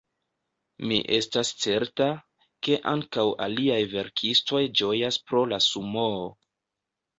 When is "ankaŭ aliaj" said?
2.93-3.79